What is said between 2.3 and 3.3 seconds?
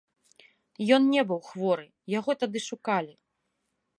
тады шукалі.